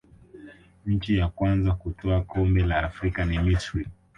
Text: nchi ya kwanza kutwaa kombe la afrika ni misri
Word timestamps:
nchi 0.85 1.17
ya 1.17 1.27
kwanza 1.27 1.71
kutwaa 1.73 2.21
kombe 2.21 2.63
la 2.65 2.83
afrika 2.83 3.25
ni 3.25 3.39
misri 3.39 3.87